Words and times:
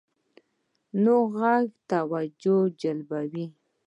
نوی 1.03 1.23
غږ 1.37 1.65
توجه 1.89 2.57
جلبوي 2.81 3.45